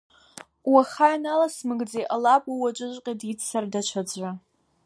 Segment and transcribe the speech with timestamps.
[0.71, 4.29] Уаха ианаласмыгӡа, иҟалап, уи уаҵәыҵәҟьа диццар даҽаӡәы.